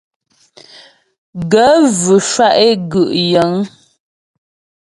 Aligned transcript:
Gaə̂ 1.51 1.75
vʉ 2.01 2.15
shwá' 2.29 2.55
é 2.65 2.67
gú' 2.91 3.11
yəŋ. 3.31 3.53